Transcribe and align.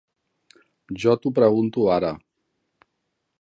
Jo 1.03 1.13
t'ho 1.25 1.33
pregunto 1.41 1.85
ara. 1.97 2.11